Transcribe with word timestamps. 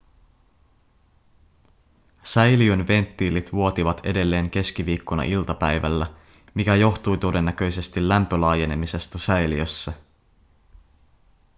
säiliön 2.23 2.87
venttiilit 2.87 3.53
vuotivat 3.53 4.05
edelleen 4.05 4.49
keskiviikkona 4.49 5.23
iltapäivällä 5.23 6.13
mikä 6.53 6.75
johtui 6.75 7.17
todennäköisesti 7.17 8.07
lämpölaajenemisesta 8.07 9.17
säiliössä 9.19 9.93